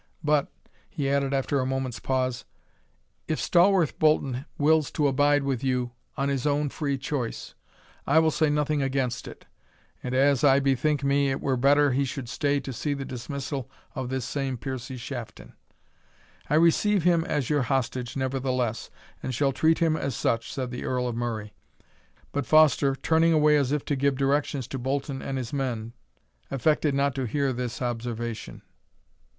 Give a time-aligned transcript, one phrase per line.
[0.23, 0.51] But,"
[0.89, 2.43] he added, after a moment's pause,
[3.27, 7.53] "if Stawarth Bolton wills to abide with you on his own free choice,
[8.07, 9.45] I will say nothing against it;
[10.01, 13.69] and, as I bethink me, it were better he should stay to see the dismissal
[13.93, 15.53] of this same Piercie Shafton."
[16.49, 18.89] "I receive him as your hostage, nevertheless,
[19.21, 21.53] and shall treat him as such," said the Earl of Murray.
[22.31, 25.93] But Foster, turning away as if to give directions to Bolton and his men,
[26.49, 28.63] affected not to hear this observation.